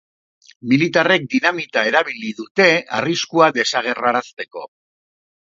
[0.69, 2.67] Militarrek dinamita erabili dute
[3.01, 4.67] arriskua desagerrarazteko.